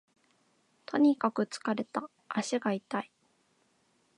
[0.87, 3.11] とにかく疲れた、足が痛い